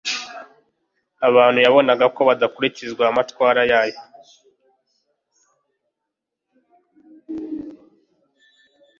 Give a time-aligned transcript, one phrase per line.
[1.27, 3.99] abantu yabonaga ko badakurikiza amatwara yayo